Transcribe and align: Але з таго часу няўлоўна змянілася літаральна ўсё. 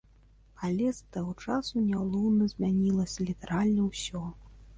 Але 0.67 0.87
з 0.99 1.03
таго 1.17 1.35
часу 1.47 1.81
няўлоўна 1.91 2.49
змянілася 2.55 3.19
літаральна 3.29 3.81
ўсё. 3.93 4.25